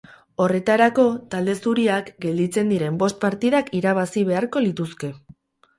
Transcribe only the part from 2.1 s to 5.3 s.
gelditzen diren bost partidak irabazi beharko lituzke.